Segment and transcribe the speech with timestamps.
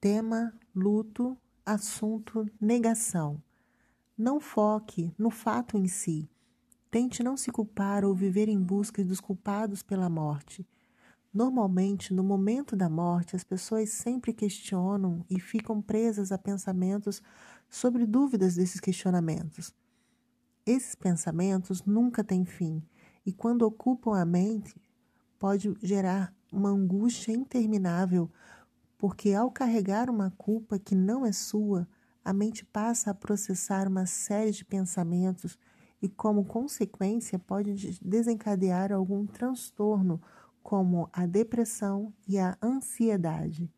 [0.00, 1.36] Tema: luto,
[1.66, 3.42] assunto: negação.
[4.16, 6.30] Não foque no fato em si.
[6.88, 10.64] Tente não se culpar ou viver em busca dos culpados pela morte.
[11.34, 17.20] Normalmente, no momento da morte, as pessoas sempre questionam e ficam presas a pensamentos
[17.68, 19.74] sobre dúvidas desses questionamentos.
[20.64, 22.80] Esses pensamentos nunca têm fim
[23.26, 24.80] e, quando ocupam a mente,
[25.40, 28.30] pode gerar uma angústia interminável,
[28.98, 31.88] porque ao carregar uma culpa que não é sua,
[32.24, 35.56] a mente passa a processar uma série de pensamentos
[36.02, 40.20] e, como consequência, pode desencadear algum transtorno,
[40.62, 43.72] como a depressão e a ansiedade.